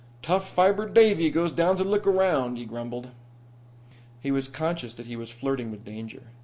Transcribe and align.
"Tough 0.23 0.49
fibered 0.51 0.95
Davie 0.95 1.29
goes 1.29 1.51
down 1.51 1.77
to 1.77 1.83
look 1.83 2.07
around," 2.07 2.57
he 2.57 2.65
grumbled. 2.65 3.09
He 4.19 4.31
was 4.31 4.47
conscious 4.47 4.95
that 4.95 5.05
he 5.05 5.15
was 5.15 5.29
flirting 5.29 5.69
with 5.69 5.85
danger. 5.85 6.23